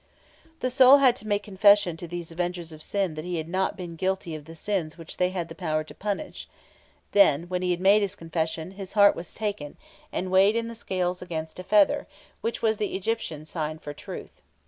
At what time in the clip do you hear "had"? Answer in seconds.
0.97-1.15, 3.37-3.47, 5.29-5.55, 7.69-7.79